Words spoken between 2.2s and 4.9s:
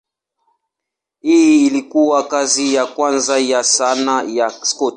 kazi ya kwanza ya sanaa ya Scott.